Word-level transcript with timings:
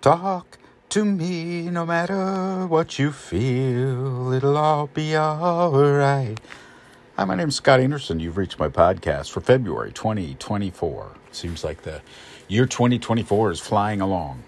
Talk 0.00 0.56
to 0.88 1.04
me 1.04 1.68
no 1.68 1.84
matter 1.84 2.66
what 2.66 2.98
you 2.98 3.12
feel, 3.12 4.32
it'll 4.32 4.56
all 4.56 4.86
be 4.86 5.14
alright. 5.14 6.40
Hi, 7.16 7.24
my 7.26 7.34
name's 7.34 7.56
Scott 7.56 7.80
Anderson. 7.80 8.18
You've 8.18 8.38
reached 8.38 8.58
my 8.58 8.70
podcast 8.70 9.30
for 9.30 9.42
February 9.42 9.92
2024. 9.92 11.10
Seems 11.32 11.62
like 11.62 11.82
the 11.82 12.00
year 12.48 12.64
2024 12.64 13.50
is 13.50 13.60
flying 13.60 14.00
along. 14.00 14.42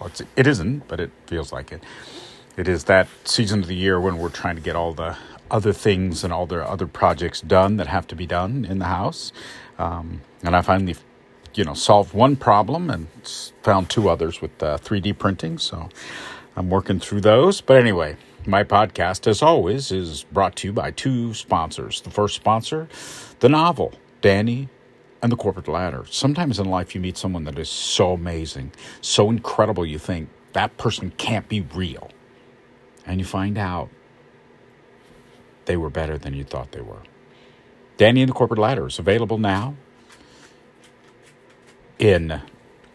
Well, 0.00 0.10
it 0.36 0.46
isn't, 0.46 0.88
but 0.88 1.00
it 1.00 1.10
feels 1.26 1.52
like 1.52 1.70
it. 1.70 1.82
It 2.56 2.66
is 2.66 2.84
that 2.84 3.06
season 3.24 3.60
of 3.60 3.66
the 3.66 3.76
year 3.76 4.00
when 4.00 4.16
we're 4.16 4.30
trying 4.30 4.56
to 4.56 4.62
get 4.62 4.74
all 4.74 4.94
the 4.94 5.18
other 5.50 5.74
things 5.74 6.24
and 6.24 6.32
all 6.32 6.46
the 6.46 6.66
other 6.66 6.86
projects 6.86 7.42
done 7.42 7.76
that 7.76 7.88
have 7.88 8.06
to 8.06 8.16
be 8.16 8.26
done 8.26 8.64
in 8.64 8.78
the 8.78 8.86
house. 8.86 9.32
Um, 9.78 10.22
and 10.42 10.56
I 10.56 10.62
finally 10.62 10.96
you 11.54 11.64
know, 11.64 11.74
solved 11.74 12.14
one 12.14 12.36
problem 12.36 12.90
and 12.90 13.06
found 13.62 13.88
two 13.88 14.08
others 14.08 14.40
with 14.40 14.62
uh, 14.62 14.78
3D 14.78 15.18
printing. 15.18 15.58
So 15.58 15.88
I'm 16.56 16.70
working 16.70 17.00
through 17.00 17.22
those. 17.22 17.60
But 17.60 17.78
anyway, 17.78 18.16
my 18.46 18.64
podcast, 18.64 19.26
as 19.26 19.42
always, 19.42 19.90
is 19.90 20.24
brought 20.32 20.56
to 20.56 20.68
you 20.68 20.72
by 20.72 20.90
two 20.90 21.34
sponsors. 21.34 22.00
The 22.00 22.10
first 22.10 22.34
sponsor, 22.36 22.88
the 23.40 23.48
novel, 23.48 23.94
Danny 24.20 24.68
and 25.22 25.32
the 25.32 25.36
Corporate 25.36 25.68
Ladder. 25.68 26.04
Sometimes 26.10 26.58
in 26.58 26.66
life, 26.66 26.94
you 26.94 27.00
meet 27.00 27.16
someone 27.16 27.44
that 27.44 27.58
is 27.58 27.70
so 27.70 28.12
amazing, 28.12 28.72
so 29.00 29.30
incredible, 29.30 29.86
you 29.86 29.98
think 29.98 30.28
that 30.52 30.76
person 30.76 31.12
can't 31.16 31.48
be 31.48 31.62
real. 31.62 32.10
And 33.06 33.20
you 33.20 33.24
find 33.24 33.56
out 33.56 33.88
they 35.64 35.76
were 35.76 35.90
better 35.90 36.18
than 36.18 36.34
you 36.34 36.44
thought 36.44 36.72
they 36.72 36.80
were. 36.80 37.02
Danny 37.96 38.22
and 38.22 38.28
the 38.28 38.34
Corporate 38.34 38.60
Ladder 38.60 38.86
is 38.86 38.98
available 38.98 39.38
now 39.38 39.76
in 42.04 42.42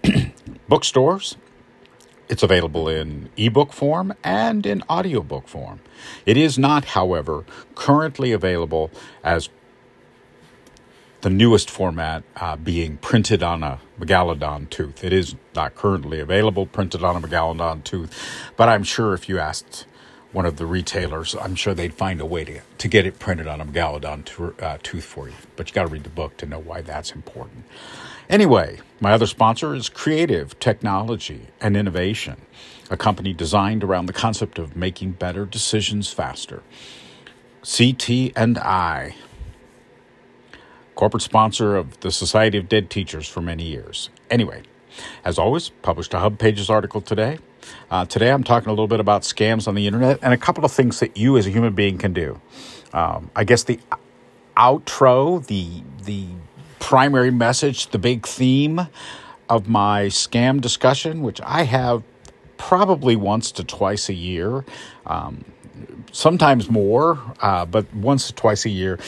bookstores. 0.70 1.36
It's 2.30 2.44
available 2.44 2.88
in 2.88 3.30
ebook 3.38 3.74
form 3.74 4.14
and 4.24 4.66
in 4.66 4.84
audiobook 4.88 5.48
form. 5.48 5.80
It 6.28 6.38
is 6.38 6.60
not, 6.60 6.86
however, 6.86 7.44
currently 7.74 8.32
available 8.32 8.92
as 9.24 9.50
the 11.22 11.30
newest 11.30 11.70
format 11.70 12.24
uh, 12.36 12.56
being 12.56 12.98
printed 12.98 13.42
on 13.42 13.64
a 13.64 13.80
megalodon 14.00 14.70
tooth. 14.70 15.04
It 15.04 15.12
is 15.12 15.36
not 15.56 15.76
currently 15.76 16.20
available 16.20 16.68
printed 16.68 17.04
on 17.04 17.16
a 17.16 17.28
megalodon 17.28 17.84
tooth, 17.84 18.16
but 18.56 18.70
I'm 18.70 18.84
sure 18.84 19.14
if 19.16 19.28
you 19.28 19.40
asked 19.40 19.86
one 20.32 20.46
of 20.46 20.58
the 20.58 20.68
retailers, 20.68 21.36
I'm 21.36 21.56
sure 21.56 21.74
they'd 21.74 21.94
find 21.96 22.22
a 22.22 22.26
way 22.26 22.44
to, 22.46 22.62
to 22.78 22.88
get 22.88 23.08
it 23.08 23.18
printed 23.18 23.48
on 23.48 23.60
a 23.60 23.66
megalodon 23.66 24.24
to, 24.26 24.56
uh, 24.64 24.78
tooth 24.84 25.04
for 25.04 25.28
you. 25.28 25.36
But 25.56 25.68
you 25.68 25.74
got 25.74 25.88
to 25.88 25.90
read 25.90 26.04
the 26.04 26.10
book 26.10 26.38
to 26.38 26.46
know 26.46 26.60
why 26.60 26.82
that's 26.82 27.12
important. 27.12 27.66
Anyway, 28.30 28.80
my 29.02 29.12
other 29.12 29.26
sponsor 29.26 29.74
is 29.74 29.90
Creative 29.90 30.58
Technology 30.60 31.48
and 31.60 31.76
Innovation, 31.76 32.40
a 32.92 32.96
company 32.96 33.34
designed 33.34 33.84
around 33.84 34.06
the 34.06 34.14
concept 34.14 34.60
of 34.60 34.76
making 34.76 35.14
better 35.14 35.48
decisions 35.48 36.14
faster. 36.14 36.62
CT 37.64 38.32
and 38.36 38.60
I, 38.60 39.16
corporate 40.94 41.24
sponsor 41.24 41.76
of 41.76 42.00
the 42.02 42.12
Society 42.12 42.60
of 42.60 42.70
Dead 42.70 42.92
Teachers 42.92 43.28
for 43.28 43.42
many 43.42 43.64
years. 43.64 44.12
Anyway, 44.30 44.62
as 45.26 45.40
always, 45.40 45.70
published 45.70 46.14
a 46.14 46.20
Hub 46.20 46.38
Pages 46.38 46.70
article 46.70 47.02
today. 47.02 47.40
Uh, 47.90 48.06
today 48.06 48.30
I'm 48.30 48.44
talking 48.44 48.70
a 48.70 48.74
little 48.74 48.88
bit 48.88 49.00
about 49.00 49.24
scams 49.24 49.68
on 49.68 49.74
the 49.74 49.88
internet 49.88 50.20
and 50.22 50.34
a 50.36 50.38
couple 50.38 50.64
of 50.64 50.72
things 50.72 51.00
that 51.00 51.18
you 51.18 51.36
as 51.36 51.48
a 51.48 51.50
human 51.50 51.74
being 51.74 51.98
can 51.98 52.14
do. 52.14 52.40
Um, 52.94 53.32
I 53.36 53.44
guess 53.44 53.64
the 53.64 53.80
outro, 54.56 55.44
the 55.48 55.82
the 56.04 56.28
primary 56.80 57.32
message, 57.32 57.88
the 57.88 58.00
big 58.00 58.26
theme 58.26 58.88
of 59.50 59.68
my 59.68 60.06
scam 60.06 60.62
discussion, 60.62 61.22
which 61.22 61.42
I 61.42 61.64
have 61.64 62.04
probably 62.58 63.16
once 63.16 63.52
to 63.54 63.64
twice 63.64 64.10
a 64.10 64.14
year, 64.14 64.64
um, 65.06 65.46
sometimes 66.12 66.70
more, 66.70 67.20
uh, 67.42 67.66
but 67.66 67.92
once 67.94 68.28
to 68.28 68.34
twice 68.34 68.66
a 68.66 68.70
year. 68.70 69.00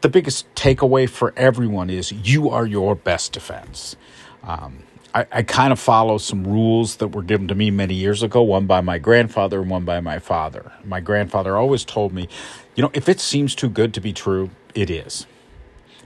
The 0.00 0.08
biggest 0.08 0.52
takeaway 0.54 1.08
for 1.08 1.32
everyone 1.36 1.90
is 1.90 2.12
you 2.12 2.50
are 2.50 2.66
your 2.66 2.94
best 2.94 3.32
defense. 3.32 3.96
Um, 4.42 4.84
I, 5.14 5.26
I 5.32 5.42
kind 5.42 5.72
of 5.72 5.80
follow 5.80 6.18
some 6.18 6.44
rules 6.44 6.96
that 6.96 7.08
were 7.08 7.22
given 7.22 7.48
to 7.48 7.54
me 7.54 7.70
many 7.70 7.94
years 7.94 8.22
ago, 8.22 8.42
one 8.42 8.66
by 8.66 8.80
my 8.80 8.98
grandfather 8.98 9.60
and 9.60 9.70
one 9.70 9.84
by 9.84 10.00
my 10.00 10.18
father. 10.18 10.72
My 10.84 11.00
grandfather 11.00 11.56
always 11.56 11.84
told 11.84 12.12
me, 12.12 12.28
you 12.76 12.82
know, 12.82 12.90
if 12.94 13.08
it 13.08 13.20
seems 13.20 13.54
too 13.54 13.68
good 13.68 13.94
to 13.94 14.00
be 14.00 14.12
true, 14.12 14.50
it 14.74 14.90
is. 14.90 15.26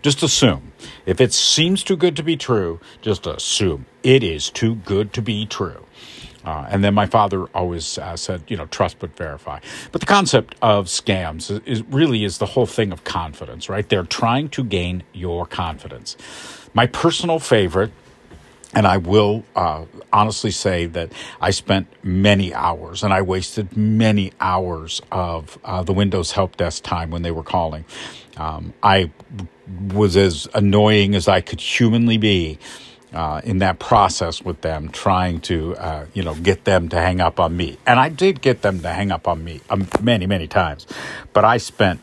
Just 0.02 0.22
assume. 0.22 0.72
If 1.06 1.20
it 1.20 1.32
seems 1.32 1.82
too 1.84 1.96
good 1.96 2.16
to 2.16 2.22
be 2.22 2.36
true, 2.36 2.80
just 3.00 3.26
assume 3.26 3.86
it 4.02 4.22
is 4.22 4.50
too 4.50 4.74
good 4.76 5.12
to 5.14 5.22
be 5.22 5.46
true. 5.46 5.86
Uh, 6.44 6.66
and 6.68 6.82
then 6.82 6.92
my 6.92 7.06
father 7.06 7.44
always 7.54 7.98
uh, 7.98 8.16
said, 8.16 8.42
you 8.48 8.56
know, 8.56 8.66
trust 8.66 8.98
but 8.98 9.16
verify. 9.16 9.60
But 9.92 10.00
the 10.00 10.06
concept 10.06 10.56
of 10.60 10.86
scams 10.86 11.50
is, 11.50 11.60
is, 11.64 11.82
really 11.84 12.24
is 12.24 12.38
the 12.38 12.46
whole 12.46 12.66
thing 12.66 12.92
of 12.92 13.04
confidence, 13.04 13.68
right? 13.68 13.88
They're 13.88 14.02
trying 14.02 14.48
to 14.50 14.64
gain 14.64 15.04
your 15.12 15.46
confidence. 15.46 16.16
My 16.74 16.86
personal 16.86 17.38
favorite 17.38 17.92
and 18.74 18.86
I 18.86 18.96
will 18.96 19.44
uh, 19.54 19.84
honestly 20.12 20.50
say 20.50 20.86
that 20.86 21.12
I 21.40 21.50
spent 21.50 21.88
many 22.02 22.54
hours 22.54 23.02
and 23.02 23.12
I 23.12 23.22
wasted 23.22 23.76
many 23.76 24.32
hours 24.40 25.02
of 25.10 25.58
uh, 25.64 25.82
the 25.82 25.92
Windows 25.92 26.32
help 26.32 26.56
desk 26.56 26.82
time 26.82 27.10
when 27.10 27.22
they 27.22 27.30
were 27.30 27.42
calling. 27.42 27.84
Um, 28.36 28.72
I 28.82 29.10
was 29.92 30.16
as 30.16 30.48
annoying 30.54 31.14
as 31.14 31.28
I 31.28 31.40
could 31.40 31.60
humanly 31.60 32.18
be. 32.18 32.58
Uh, 33.14 33.42
in 33.44 33.58
that 33.58 33.78
process 33.78 34.42
with 34.42 34.62
them, 34.62 34.88
trying 34.88 35.38
to, 35.38 35.76
uh, 35.76 36.06
you 36.14 36.22
know, 36.22 36.34
get 36.36 36.64
them 36.64 36.88
to 36.88 36.96
hang 36.96 37.20
up 37.20 37.38
on 37.38 37.54
me. 37.54 37.76
And 37.86 38.00
I 38.00 38.08
did 38.08 38.40
get 38.40 38.62
them 38.62 38.80
to 38.80 38.88
hang 38.88 39.12
up 39.12 39.28
on 39.28 39.44
me 39.44 39.60
um, 39.68 39.86
many, 40.00 40.24
many 40.24 40.48
times. 40.48 40.86
But 41.34 41.44
I 41.44 41.58
spent 41.58 42.00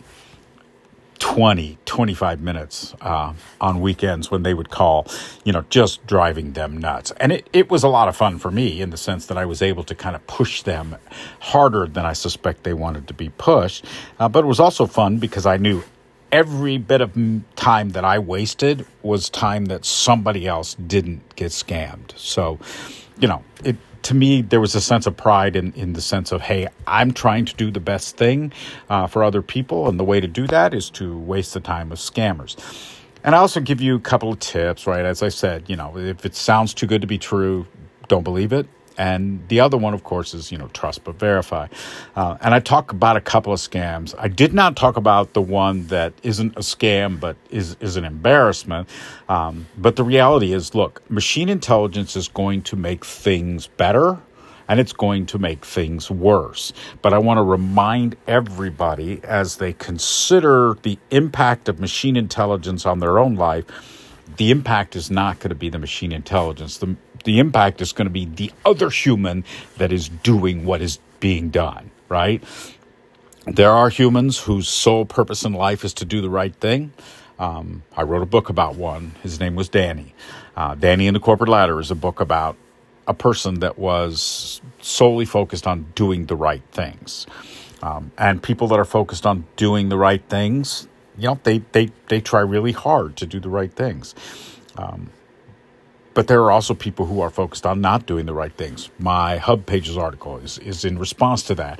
20, 1.19 1.77
25 1.85 2.41
minutes 2.41 2.95
uh, 3.01 3.33
on 3.61 3.81
weekends 3.81 4.31
when 4.31 4.43
they 4.43 4.53
would 4.53 4.69
call, 4.69 5.05
you 5.43 5.53
know, 5.53 5.63
just 5.69 6.05
driving 6.07 6.53
them 6.53 6.77
nuts. 6.77 7.11
And 7.17 7.31
it, 7.31 7.49
it 7.53 7.69
was 7.69 7.83
a 7.83 7.87
lot 7.89 8.07
of 8.07 8.15
fun 8.15 8.39
for 8.39 8.49
me 8.49 8.81
in 8.81 8.89
the 8.89 8.97
sense 8.97 9.25
that 9.27 9.37
I 9.37 9.45
was 9.45 9.61
able 9.61 9.83
to 9.83 9.95
kind 9.95 10.15
of 10.15 10.25
push 10.27 10.63
them 10.63 10.95
harder 11.39 11.87
than 11.87 12.05
I 12.05 12.13
suspect 12.13 12.63
they 12.63 12.73
wanted 12.73 13.07
to 13.09 13.13
be 13.13 13.29
pushed. 13.29 13.85
Uh, 14.19 14.29
but 14.29 14.43
it 14.43 14.47
was 14.47 14.59
also 14.59 14.85
fun 14.85 15.19
because 15.19 15.45
I 15.45 15.57
knew 15.57 15.83
every 16.31 16.77
bit 16.77 17.01
of 17.01 17.17
time 17.55 17.89
that 17.89 18.05
I 18.05 18.19
wasted 18.19 18.85
was 19.01 19.29
time 19.29 19.65
that 19.65 19.85
somebody 19.85 20.47
else 20.47 20.75
didn't 20.75 21.35
get 21.35 21.51
scammed. 21.51 22.17
So, 22.17 22.59
you 23.19 23.27
know, 23.27 23.43
it 23.63 23.75
to 24.03 24.13
me, 24.13 24.41
there 24.41 24.59
was 24.59 24.75
a 24.75 24.81
sense 24.81 25.05
of 25.07 25.15
pride 25.17 25.55
in, 25.55 25.73
in 25.73 25.93
the 25.93 26.01
sense 26.01 26.31
of, 26.31 26.41
hey, 26.41 26.67
I'm 26.87 27.11
trying 27.13 27.45
to 27.45 27.55
do 27.55 27.71
the 27.71 27.79
best 27.79 28.17
thing 28.17 28.51
uh, 28.89 29.07
for 29.07 29.23
other 29.23 29.41
people, 29.41 29.87
and 29.89 29.99
the 29.99 30.03
way 30.03 30.19
to 30.19 30.27
do 30.27 30.47
that 30.47 30.73
is 30.73 30.89
to 30.91 31.17
waste 31.17 31.53
the 31.53 31.59
time 31.59 31.91
of 31.91 31.97
scammers. 31.97 32.55
And 33.23 33.35
I 33.35 33.39
also 33.39 33.59
give 33.59 33.81
you 33.81 33.95
a 33.95 33.99
couple 33.99 34.31
of 34.31 34.39
tips, 34.39 34.87
right? 34.87 35.05
As 35.05 35.21
I 35.21 35.29
said, 35.29 35.69
you 35.69 35.75
know, 35.75 35.97
if 35.97 36.25
it 36.25 36.35
sounds 36.35 36.73
too 36.73 36.87
good 36.87 37.01
to 37.01 37.07
be 37.07 37.17
true, 37.17 37.67
don't 38.07 38.23
believe 38.23 38.53
it. 38.53 38.67
And 38.99 39.47
the 39.47 39.61
other 39.61 39.77
one, 39.77 39.93
of 39.93 40.03
course, 40.03 40.33
is, 40.33 40.51
you 40.51 40.57
know, 40.57 40.67
trust 40.67 41.05
but 41.05 41.15
verify. 41.15 41.67
Uh, 42.17 42.37
and 42.41 42.53
I 42.53 42.59
talk 42.59 42.91
about 42.91 43.15
a 43.15 43.21
couple 43.21 43.53
of 43.53 43.59
scams. 43.59 44.13
I 44.19 44.27
did 44.27 44.53
not 44.53 44.75
talk 44.75 44.97
about 44.97 45.31
the 45.31 45.41
one 45.41 45.87
that 45.87 46.11
isn't 46.21 46.57
a 46.57 46.59
scam 46.59 47.17
but 47.17 47.37
is, 47.49 47.77
is 47.79 47.95
an 47.95 48.03
embarrassment. 48.03 48.89
Um, 49.29 49.67
but 49.77 49.95
the 49.95 50.03
reality 50.03 50.51
is 50.51 50.75
look, 50.75 51.01
machine 51.09 51.47
intelligence 51.47 52.17
is 52.17 52.27
going 52.27 52.61
to 52.63 52.75
make 52.75 53.05
things 53.05 53.67
better 53.67 54.17
and 54.67 54.81
it's 54.81 54.93
going 54.93 55.27
to 55.27 55.39
make 55.39 55.65
things 55.65 56.11
worse. 56.11 56.73
But 57.01 57.13
I 57.13 57.19
want 57.19 57.37
to 57.37 57.43
remind 57.43 58.17
everybody 58.27 59.21
as 59.23 59.57
they 59.57 59.71
consider 59.71 60.75
the 60.83 60.99
impact 61.09 61.69
of 61.69 61.79
machine 61.79 62.17
intelligence 62.17 62.85
on 62.85 62.99
their 62.99 63.17
own 63.17 63.35
life 63.35 63.65
the 64.37 64.51
impact 64.51 64.95
is 64.95 65.09
not 65.09 65.39
going 65.39 65.49
to 65.49 65.55
be 65.55 65.69
the 65.69 65.79
machine 65.79 66.11
intelligence. 66.11 66.77
The, 66.77 66.95
the 67.23 67.39
impact 67.39 67.81
is 67.81 67.91
going 67.91 68.07
to 68.07 68.11
be 68.11 68.25
the 68.25 68.51
other 68.65 68.89
human 68.89 69.43
that 69.77 69.91
is 69.91 70.09
doing 70.09 70.65
what 70.65 70.81
is 70.81 70.99
being 71.19 71.49
done, 71.49 71.91
right? 72.07 72.43
There 73.45 73.71
are 73.71 73.89
humans 73.89 74.39
whose 74.39 74.67
sole 74.67 75.05
purpose 75.05 75.43
in 75.43 75.53
life 75.53 75.83
is 75.83 75.93
to 75.95 76.05
do 76.05 76.21
the 76.21 76.29
right 76.29 76.53
thing. 76.55 76.93
Um, 77.39 77.83
I 77.95 78.03
wrote 78.03 78.21
a 78.21 78.27
book 78.27 78.49
about 78.49 78.75
one. 78.75 79.15
His 79.23 79.39
name 79.39 79.55
was 79.55 79.69
Danny. 79.69 80.13
Uh, 80.55 80.75
Danny 80.75 81.07
and 81.07 81.15
the 81.15 81.21
Corporate 81.21 81.49
Ladder 81.49 81.79
is 81.79 81.89
a 81.89 81.95
book 81.95 82.19
about 82.19 82.57
a 83.07 83.13
person 83.13 83.61
that 83.61 83.79
was 83.79 84.61
solely 84.81 85.25
focused 85.25 85.65
on 85.65 85.85
doing 85.95 86.25
the 86.25 86.35
right 86.35 86.61
things. 86.71 87.25
Um, 87.81 88.11
and 88.17 88.43
people 88.43 88.67
that 88.67 88.79
are 88.79 88.85
focused 88.85 89.25
on 89.25 89.45
doing 89.55 89.89
the 89.89 89.97
right 89.97 90.21
things, 90.27 90.87
you 91.17 91.29
know, 91.29 91.39
they, 91.43 91.59
they, 91.71 91.91
they 92.09 92.19
try 92.21 92.41
really 92.41 92.73
hard 92.73 93.15
to 93.17 93.25
do 93.25 93.39
the 93.39 93.49
right 93.49 93.73
things. 93.73 94.13
Um, 94.77 95.09
but 96.13 96.27
there 96.27 96.41
are 96.43 96.51
also 96.51 96.73
people 96.73 97.05
who 97.05 97.21
are 97.21 97.29
focused 97.29 97.65
on 97.65 97.81
not 97.81 98.05
doing 98.05 98.25
the 98.25 98.33
right 98.33 98.53
things. 98.53 98.89
My 98.99 99.37
Hub 99.37 99.65
Pages 99.65 99.97
article 99.97 100.37
is, 100.37 100.57
is 100.59 100.85
in 100.85 100.97
response 100.99 101.43
to 101.43 101.55
that. 101.55 101.79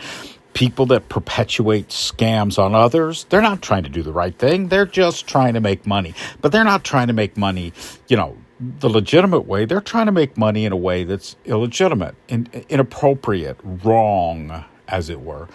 People 0.53 0.85
that 0.87 1.09
perpetuate 1.09 1.89
scams 1.89 2.57
on 2.57 2.73
others, 2.73 3.25
they're 3.29 3.41
not 3.41 3.61
trying 3.61 3.83
to 3.83 3.89
do 3.89 4.01
the 4.01 4.11
right 4.11 4.37
thing. 4.37 4.67
They're 4.67 4.85
just 4.85 5.27
trying 5.27 5.53
to 5.53 5.59
make 5.59 5.85
money. 5.85 6.13
But 6.41 6.51
they're 6.51 6.63
not 6.63 6.83
trying 6.83 7.07
to 7.07 7.13
make 7.13 7.37
money, 7.37 7.71
you 8.07 8.17
know, 8.17 8.35
the 8.59 8.89
legitimate 8.89 9.41
way, 9.41 9.65
they're 9.65 9.81
trying 9.81 10.07
to 10.07 10.11
make 10.11 10.37
money 10.37 10.65
in 10.65 10.71
a 10.71 10.77
way 10.77 11.03
that's 11.03 11.35
illegitimate, 11.45 12.15
in, 12.27 12.49
inappropriate, 12.67 13.57
wrong, 13.63 14.65
as 14.87 15.09
it 15.09 15.21
were. 15.21 15.47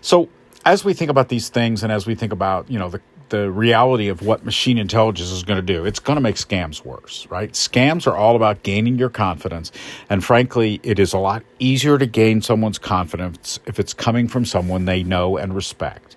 So, 0.00 0.28
as 0.64 0.84
we 0.84 0.94
think 0.94 1.10
about 1.10 1.28
these 1.28 1.48
things, 1.48 1.82
and 1.82 1.90
as 1.90 2.06
we 2.06 2.14
think 2.14 2.32
about 2.32 2.70
you 2.70 2.78
know 2.78 2.88
the 2.88 3.00
the 3.32 3.50
reality 3.50 4.08
of 4.08 4.20
what 4.20 4.44
machine 4.44 4.76
intelligence 4.76 5.30
is 5.30 5.42
going 5.42 5.56
to 5.56 5.62
do, 5.62 5.86
it's 5.86 5.98
going 5.98 6.16
to 6.16 6.20
make 6.20 6.36
scams 6.36 6.84
worse, 6.84 7.26
right? 7.30 7.50
Scams 7.52 8.06
are 8.06 8.14
all 8.14 8.36
about 8.36 8.62
gaining 8.62 8.98
your 8.98 9.08
confidence, 9.08 9.72
and 10.10 10.22
frankly, 10.22 10.80
it 10.82 10.98
is 10.98 11.14
a 11.14 11.18
lot 11.18 11.42
easier 11.58 11.96
to 11.96 12.04
gain 12.04 12.42
someone's 12.42 12.78
confidence 12.78 13.58
if 13.64 13.80
it's 13.80 13.94
coming 13.94 14.28
from 14.28 14.44
someone 14.44 14.84
they 14.84 15.02
know 15.02 15.38
and 15.38 15.54
respect. 15.54 16.14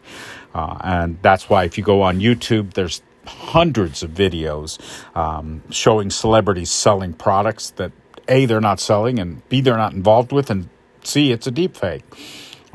Uh, 0.53 0.77
and 0.81 1.17
that's 1.21 1.49
why 1.49 1.63
if 1.63 1.77
you 1.77 1.85
go 1.85 2.01
on 2.01 2.19
YouTube, 2.19 2.73
there's 2.73 3.01
hundreds 3.25 4.03
of 4.03 4.11
videos 4.11 4.77
um, 5.15 5.63
showing 5.71 6.09
celebrities 6.09 6.69
selling 6.69 7.13
products 7.13 7.69
that 7.71 7.93
A, 8.27 8.45
they're 8.45 8.59
not 8.59 8.81
selling, 8.81 9.19
and 9.19 9.47
B, 9.47 9.61
they're 9.61 9.77
not 9.77 9.93
involved 9.93 10.33
with, 10.33 10.49
and 10.49 10.67
C, 11.01 11.31
it's 11.31 11.47
a 11.47 11.51
deep 11.51 11.77
fake. 11.77 12.03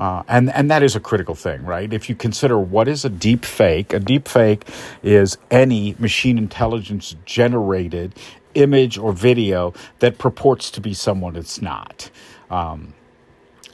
Uh, 0.01 0.25
and 0.29 0.51
and 0.55 0.71
that 0.71 0.83
is 0.83 0.97
a 0.97 1.01
critical 1.01 1.35
thing, 1.37 1.63
right? 1.65 1.93
If 1.93 2.09
you 2.09 2.17
consider 2.17 2.59
what 2.59 2.89
is 2.89 3.05
a 3.05 3.11
deep 3.11 3.45
fake, 3.45 3.93
a 3.93 4.01
deep 4.01 4.29
fake 4.29 4.67
is 5.03 5.39
any 5.51 5.95
machine 5.99 6.39
intelligence 6.39 7.17
generated 7.27 8.15
image 8.55 8.99
or 8.99 9.13
video 9.13 9.75
that 10.01 10.19
purports 10.19 10.71
to 10.73 10.81
be 10.81 10.95
someone 10.95 11.37
it's 11.37 11.63
not. 11.63 12.11
Um, 12.51 12.95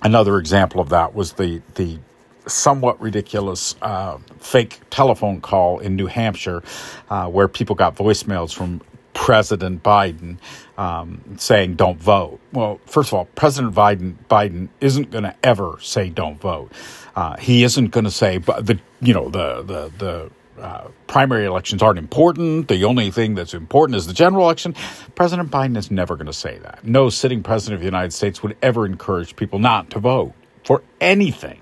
another 0.03 0.39
example 0.39 0.81
of 0.81 0.89
that 0.91 1.15
was 1.15 1.35
the 1.35 1.63
the 1.77 2.01
somewhat 2.49 3.01
ridiculous 3.01 3.77
uh, 3.83 4.19
fake 4.39 4.81
telephone 4.91 5.41
call 5.41 5.79
in 5.79 5.97
New 5.97 6.09
Hampshire 6.09 6.63
uh, 7.11 7.29
where 7.29 7.49
people 7.49 7.77
got 7.77 7.97
voicemails 7.97 8.55
from 8.55 8.81
President 9.17 9.83
Biden 9.83 10.37
um, 10.77 11.23
saying 11.39 11.75
don't 11.75 11.99
vote. 11.99 12.39
Well, 12.53 12.81
first 12.87 13.09
of 13.09 13.15
all, 13.15 13.25
President 13.35 13.75
Biden 13.75 14.15
Biden 14.29 14.69
isn't 14.81 15.11
going 15.11 15.25
to 15.25 15.35
ever 15.43 15.79
say 15.81 16.11
don't 16.11 16.39
vote. 16.39 16.71
Uh, 17.17 17.37
he 17.39 17.65
isn't 17.65 17.89
going 17.89 18.05
to 18.05 18.11
say, 18.11 18.37
but 18.39 18.67
the 18.67 18.79
you 19.01 19.15
know 19.15 19.29
the 19.29 19.63
the 19.63 19.93
the. 19.99 20.31
Uh, 20.57 20.89
primary 21.07 21.45
elections 21.45 21.83
aren't 21.83 21.99
important. 21.99 22.67
The 22.69 22.83
only 22.85 23.11
thing 23.11 23.35
that's 23.35 23.53
important 23.53 23.95
is 23.95 24.07
the 24.07 24.15
general 24.15 24.45
election. 24.45 24.75
President 25.15 25.51
Biden 25.51 25.77
is 25.77 25.91
never 25.91 26.17
going 26.17 26.29
to 26.29 26.33
say 26.33 26.57
that. 26.61 26.83
No 26.83 27.11
sitting 27.11 27.43
president 27.43 27.75
of 27.75 27.81
the 27.81 27.85
United 27.85 28.15
States 28.15 28.43
would 28.43 28.57
ever 28.63 28.87
encourage 28.87 29.37
people 29.37 29.59
not 29.59 29.91
to 29.91 29.99
vote 29.99 30.33
for 30.65 30.83
anything. 30.99 31.61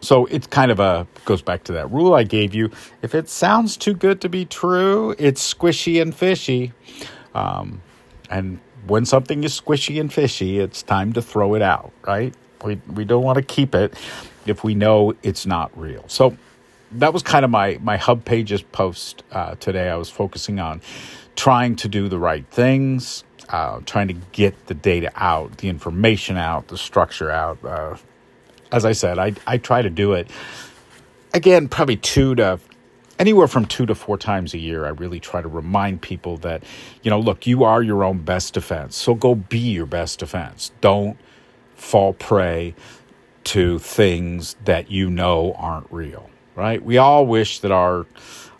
So 0.00 0.26
it's 0.26 0.46
kind 0.46 0.70
of 0.70 0.80
a 0.80 1.06
goes 1.24 1.42
back 1.42 1.64
to 1.64 1.72
that 1.72 1.90
rule 1.90 2.14
I 2.14 2.24
gave 2.24 2.54
you. 2.54 2.70
If 3.02 3.14
it 3.14 3.28
sounds 3.28 3.76
too 3.76 3.94
good 3.94 4.20
to 4.22 4.28
be 4.28 4.44
true, 4.44 5.14
it's 5.18 5.54
squishy 5.54 6.00
and 6.00 6.14
fishy. 6.14 6.72
Um, 7.34 7.82
and 8.30 8.60
when 8.86 9.04
something 9.04 9.44
is 9.44 9.58
squishy 9.58 10.00
and 10.00 10.12
fishy, 10.12 10.58
it's 10.58 10.82
time 10.82 11.12
to 11.12 11.22
throw 11.22 11.54
it 11.54 11.62
out, 11.62 11.92
right? 12.06 12.34
We 12.64 12.80
we 12.92 13.04
don't 13.04 13.22
want 13.22 13.36
to 13.36 13.42
keep 13.42 13.74
it 13.74 13.94
if 14.46 14.64
we 14.64 14.74
know 14.74 15.14
it's 15.22 15.46
not 15.46 15.76
real. 15.78 16.04
So 16.08 16.36
that 16.92 17.12
was 17.12 17.22
kind 17.22 17.44
of 17.44 17.50
my 17.50 17.78
my 17.82 17.96
hub 17.96 18.24
pages 18.24 18.62
post 18.62 19.22
uh, 19.32 19.54
today. 19.56 19.88
I 19.90 19.96
was 19.96 20.10
focusing 20.10 20.58
on 20.58 20.80
trying 21.36 21.76
to 21.76 21.88
do 21.88 22.08
the 22.08 22.18
right 22.18 22.46
things, 22.50 23.24
uh, 23.48 23.80
trying 23.86 24.08
to 24.08 24.14
get 24.32 24.66
the 24.66 24.74
data 24.74 25.10
out, 25.16 25.58
the 25.58 25.68
information 25.68 26.36
out, 26.36 26.68
the 26.68 26.78
structure 26.78 27.30
out, 27.30 27.64
uh, 27.64 27.96
as 28.72 28.84
I 28.84 28.92
said, 28.92 29.18
I, 29.18 29.34
I 29.46 29.58
try 29.58 29.82
to 29.82 29.90
do 29.90 30.12
it 30.12 30.28
again, 31.32 31.68
probably 31.68 31.96
two 31.96 32.34
to 32.36 32.60
anywhere 33.18 33.46
from 33.46 33.66
two 33.66 33.86
to 33.86 33.94
four 33.94 34.16
times 34.16 34.54
a 34.54 34.58
year. 34.58 34.86
I 34.86 34.90
really 34.90 35.20
try 35.20 35.42
to 35.42 35.48
remind 35.48 36.02
people 36.02 36.38
that, 36.38 36.64
you 37.02 37.10
know, 37.10 37.20
look, 37.20 37.46
you 37.46 37.64
are 37.64 37.82
your 37.82 38.02
own 38.02 38.18
best 38.18 38.54
defense. 38.54 38.96
So 38.96 39.14
go 39.14 39.34
be 39.34 39.58
your 39.58 39.86
best 39.86 40.18
defense. 40.18 40.72
Don't 40.80 41.18
fall 41.74 42.14
prey 42.14 42.74
to 43.44 43.78
things 43.78 44.56
that 44.64 44.90
you 44.90 45.10
know 45.10 45.54
aren't 45.58 45.90
real, 45.90 46.30
right? 46.54 46.82
We 46.82 46.98
all 46.98 47.26
wish 47.26 47.60
that 47.60 47.70
our, 47.72 48.06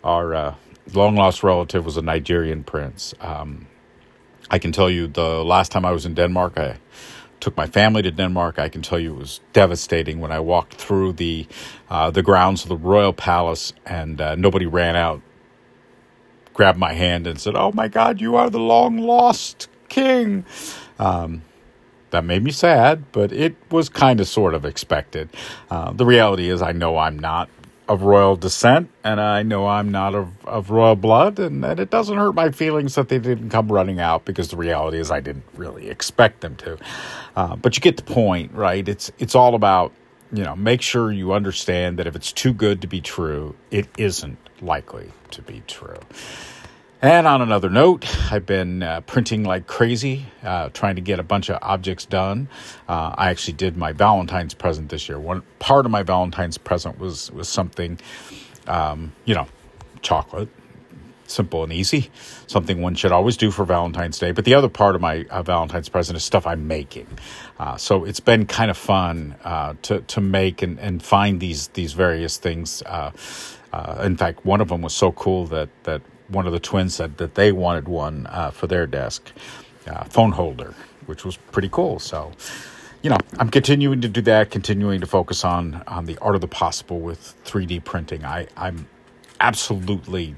our, 0.03 0.33
uh, 0.33 0.55
long 0.93 1.15
lost 1.15 1.43
relative 1.43 1.85
was 1.85 1.97
a 1.97 2.01
Nigerian 2.01 2.63
prince. 2.63 3.13
Um, 3.21 3.67
I 4.49 4.59
can 4.59 4.71
tell 4.71 4.89
you 4.89 5.07
the 5.07 5.43
last 5.43 5.71
time 5.71 5.85
I 5.85 5.91
was 5.91 6.05
in 6.05 6.13
Denmark, 6.13 6.57
I 6.57 6.77
took 7.41 7.57
my 7.57 7.67
family 7.67 8.01
to 8.03 8.11
Denmark. 8.11 8.57
I 8.59 8.69
can 8.69 8.81
tell 8.81 8.99
you 8.99 9.15
it 9.15 9.19
was 9.19 9.41
devastating 9.51 10.19
when 10.21 10.31
I 10.31 10.39
walked 10.39 10.75
through 10.75 11.13
the 11.13 11.47
uh, 11.89 12.11
the 12.11 12.23
grounds 12.23 12.63
of 12.63 12.69
the 12.69 12.77
royal 12.77 13.11
palace 13.11 13.73
and 13.85 14.21
uh, 14.21 14.35
nobody 14.35 14.65
ran 14.65 14.95
out, 14.95 15.21
grabbed 16.53 16.79
my 16.79 16.93
hand 16.93 17.27
and 17.27 17.41
said, 17.41 17.55
"Oh 17.55 17.71
my 17.73 17.89
God, 17.89 18.21
you 18.21 18.35
are 18.37 18.49
the 18.49 18.59
long 18.59 18.97
lost 18.97 19.67
king." 19.89 20.45
Um, 20.97 21.41
that 22.11 22.23
made 22.23 22.43
me 22.43 22.51
sad, 22.51 23.11
but 23.11 23.31
it 23.31 23.55
was 23.71 23.89
kind 23.89 24.19
of 24.19 24.27
sort 24.27 24.53
of 24.53 24.65
expected. 24.65 25.29
Uh, 25.69 25.91
the 25.91 26.05
reality 26.05 26.49
is, 26.49 26.61
I 26.61 26.73
know 26.73 26.97
I'm 26.97 27.17
not 27.17 27.49
of 27.91 28.03
royal 28.03 28.37
descent, 28.37 28.89
and 29.03 29.19
I 29.19 29.43
know 29.43 29.67
I'm 29.67 29.91
not 29.91 30.15
of, 30.15 30.45
of 30.45 30.69
royal 30.69 30.95
blood, 30.95 31.39
and, 31.39 31.63
and 31.65 31.77
it 31.77 31.89
doesn't 31.89 32.17
hurt 32.17 32.33
my 32.33 32.49
feelings 32.49 32.95
that 32.95 33.09
they 33.09 33.19
didn't 33.19 33.49
come 33.49 33.69
running 33.69 33.99
out 33.99 34.23
because 34.23 34.47
the 34.47 34.55
reality 34.55 34.97
is 34.97 35.11
I 35.11 35.19
didn't 35.19 35.43
really 35.55 35.89
expect 35.89 36.39
them 36.39 36.55
to. 36.55 36.77
Uh, 37.35 37.57
but 37.57 37.75
you 37.75 37.81
get 37.81 37.97
the 37.97 38.03
point, 38.03 38.53
right? 38.53 38.87
It's 38.87 39.11
it's 39.19 39.35
all 39.35 39.55
about 39.55 39.91
you 40.31 40.41
know 40.41 40.55
make 40.55 40.81
sure 40.81 41.11
you 41.11 41.33
understand 41.33 41.99
that 41.99 42.07
if 42.07 42.15
it's 42.15 42.31
too 42.31 42.53
good 42.53 42.79
to 42.79 42.87
be 42.87 43.01
true, 43.01 43.57
it 43.71 43.89
isn't 43.97 44.37
likely 44.61 45.11
to 45.31 45.41
be 45.41 45.61
true. 45.67 45.99
And 47.03 47.25
on 47.25 47.41
another 47.41 47.71
note, 47.71 48.05
I've 48.31 48.45
been 48.45 48.83
uh, 48.83 49.01
printing 49.01 49.43
like 49.43 49.65
crazy, 49.65 50.27
uh, 50.43 50.69
trying 50.69 50.97
to 50.97 51.01
get 51.01 51.19
a 51.19 51.23
bunch 51.23 51.49
of 51.49 51.57
objects 51.63 52.05
done. 52.05 52.47
Uh, 52.87 53.15
I 53.17 53.31
actually 53.31 53.53
did 53.53 53.75
my 53.75 53.91
Valentine's 53.91 54.53
present 54.53 54.89
this 54.89 55.09
year. 55.09 55.19
One 55.19 55.41
part 55.57 55.87
of 55.87 55.91
my 55.91 56.03
Valentine's 56.03 56.59
present 56.59 56.99
was 56.99 57.31
was 57.31 57.49
something, 57.49 57.99
um, 58.67 59.13
you 59.25 59.33
know, 59.33 59.47
chocolate, 60.03 60.49
simple 61.25 61.63
and 61.63 61.73
easy, 61.73 62.11
something 62.45 62.79
one 62.83 62.93
should 62.93 63.11
always 63.11 63.35
do 63.35 63.49
for 63.49 63.65
Valentine's 63.65 64.19
Day. 64.19 64.31
But 64.31 64.45
the 64.45 64.53
other 64.53 64.69
part 64.69 64.93
of 64.93 65.01
my 65.01 65.25
uh, 65.31 65.41
Valentine's 65.41 65.89
present 65.89 66.17
is 66.17 66.23
stuff 66.23 66.45
I'm 66.45 66.67
making. 66.67 67.07
Uh, 67.57 67.77
so 67.77 68.05
it's 68.05 68.19
been 68.19 68.45
kind 68.45 68.69
of 68.69 68.77
fun 68.77 69.37
uh, 69.43 69.73
to 69.81 70.01
to 70.01 70.21
make 70.21 70.61
and, 70.61 70.79
and 70.79 71.01
find 71.01 71.39
these 71.39 71.69
these 71.69 71.93
various 71.93 72.37
things. 72.37 72.83
in 74.03 74.17
fact, 74.17 74.45
one 74.45 74.61
of 74.61 74.67
them 74.67 74.83
was 74.83 74.93
so 74.93 75.11
cool 75.11 75.47
that 75.47 75.69
that 75.85 76.03
one 76.31 76.47
of 76.47 76.53
the 76.53 76.59
twins 76.59 76.95
said 76.95 77.17
that 77.17 77.35
they 77.35 77.51
wanted 77.51 77.87
one 77.87 78.27
uh, 78.27 78.51
for 78.51 78.67
their 78.67 78.87
desk, 78.87 79.31
uh, 79.87 80.03
phone 80.05 80.31
holder, 80.31 80.73
which 81.05 81.25
was 81.25 81.37
pretty 81.37 81.69
cool. 81.69 81.99
So, 81.99 82.31
you 83.01 83.09
know, 83.09 83.17
I'm 83.37 83.49
continuing 83.49 84.01
to 84.01 84.07
do 84.07 84.21
that, 84.21 84.51
continuing 84.51 85.01
to 85.01 85.07
focus 85.07 85.43
on 85.43 85.83
on 85.87 86.05
the 86.05 86.17
art 86.19 86.35
of 86.35 86.41
the 86.41 86.47
possible 86.47 86.99
with 86.99 87.35
3D 87.45 87.83
printing. 87.83 88.25
I, 88.25 88.47
I'm 88.55 88.87
absolutely 89.39 90.35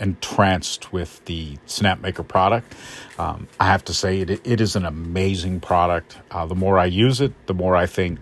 entranced 0.00 0.92
with 0.92 1.24
the 1.24 1.56
SnapMaker 1.66 2.26
product. 2.26 2.74
Um, 3.18 3.48
I 3.58 3.66
have 3.66 3.84
to 3.86 3.94
say, 3.94 4.20
it, 4.20 4.30
it 4.46 4.60
is 4.60 4.76
an 4.76 4.84
amazing 4.84 5.60
product. 5.60 6.18
Uh, 6.30 6.46
the 6.46 6.54
more 6.54 6.78
I 6.78 6.84
use 6.86 7.20
it, 7.20 7.32
the 7.46 7.54
more 7.54 7.74
I 7.74 7.86
think, 7.86 8.18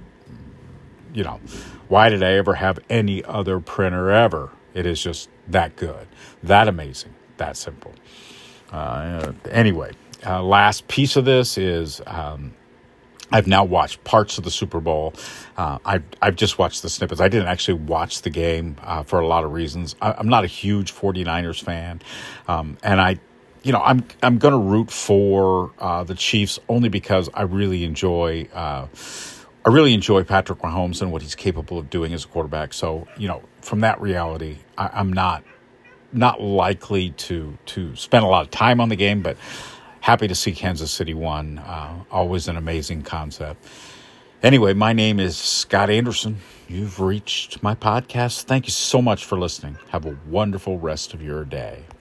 you 1.12 1.24
know, 1.24 1.40
why 1.88 2.08
did 2.08 2.22
I 2.22 2.32
ever 2.34 2.54
have 2.54 2.78
any 2.88 3.24
other 3.24 3.60
printer 3.60 4.10
ever? 4.10 4.50
It 4.72 4.86
is 4.86 5.02
just 5.02 5.28
that 5.48 5.76
good, 5.76 6.06
that 6.42 6.68
amazing, 6.68 7.14
that 7.36 7.56
simple. 7.56 7.94
Uh, 8.72 9.32
anyway, 9.50 9.92
uh, 10.26 10.42
last 10.42 10.88
piece 10.88 11.16
of 11.16 11.24
this 11.24 11.58
is 11.58 12.00
um, 12.06 12.54
I've 13.30 13.46
now 13.46 13.64
watched 13.64 14.04
parts 14.04 14.38
of 14.38 14.44
the 14.44 14.50
Super 14.50 14.80
Bowl. 14.80 15.14
Uh, 15.56 15.78
I've 15.84 16.04
I've 16.22 16.36
just 16.36 16.58
watched 16.58 16.82
the 16.82 16.88
snippets. 16.88 17.20
I 17.20 17.28
didn't 17.28 17.48
actually 17.48 17.80
watch 17.80 18.22
the 18.22 18.30
game 18.30 18.76
uh, 18.82 19.02
for 19.02 19.20
a 19.20 19.26
lot 19.26 19.44
of 19.44 19.52
reasons. 19.52 19.96
I, 20.00 20.18
am 20.18 20.28
not 20.28 20.44
a 20.44 20.46
huge 20.46 20.94
49ers 20.94 21.62
fan, 21.62 22.02
um, 22.48 22.78
and 22.82 23.00
I. 23.00 23.18
You 23.62 23.72
know, 23.72 23.80
I'm 23.80 24.04
I'm 24.22 24.36
going 24.36 24.52
to 24.52 24.58
root 24.58 24.90
for 24.90 25.72
uh, 25.78 26.04
the 26.04 26.14
Chiefs 26.14 26.58
only 26.68 26.90
because 26.90 27.30
I 27.32 27.44
really 27.44 27.84
enjoy 27.84 28.46
uh, 28.52 28.88
I 29.66 29.70
really 29.70 29.94
enjoy 29.94 30.24
Patrick 30.24 30.58
Mahomes 30.58 31.00
and 31.00 31.10
what 31.10 31.22
he's 31.22 31.34
capable 31.34 31.78
of 31.78 31.88
doing 31.88 32.12
as 32.12 32.24
a 32.24 32.28
quarterback. 32.28 32.74
So, 32.74 33.08
you 33.16 33.26
know, 33.26 33.42
from 33.62 33.80
that 33.80 33.98
reality, 33.98 34.58
I, 34.76 35.00
am 35.00 35.10
not 35.12 35.42
not 36.12 36.40
likely 36.40 37.10
to 37.10 37.56
to 37.66 37.96
spend 37.96 38.24
a 38.24 38.28
lot 38.28 38.44
of 38.44 38.50
time 38.50 38.78
on 38.78 38.90
the 38.90 38.96
game, 38.96 39.22
but 39.22 39.38
happy 40.00 40.28
to 40.28 40.34
see 40.34 40.52
Kansas 40.52 40.90
City 40.90 41.14
won. 41.14 41.58
Uh, 41.58 42.04
always 42.10 42.46
an 42.46 42.58
amazing 42.58 43.02
concept. 43.02 43.66
Anyway, 44.42 44.74
my 44.74 44.92
name 44.92 45.18
is 45.18 45.38
Scott 45.38 45.88
Anderson. 45.88 46.36
You've 46.68 47.00
reached 47.00 47.62
my 47.62 47.74
podcast. 47.74 48.42
Thank 48.42 48.66
you 48.66 48.72
so 48.72 49.00
much 49.00 49.24
for 49.24 49.38
listening. 49.38 49.78
Have 49.88 50.04
a 50.04 50.18
wonderful 50.26 50.78
rest 50.78 51.14
of 51.14 51.22
your 51.22 51.46
day. 51.46 51.84